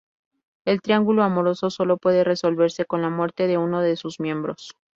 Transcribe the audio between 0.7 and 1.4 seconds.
triángulo